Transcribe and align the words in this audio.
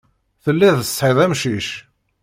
Telliḍ 0.43 0.75
tesɛiḍ 0.79 1.17
amcic. 1.25 1.67